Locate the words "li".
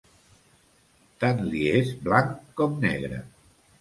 1.51-1.61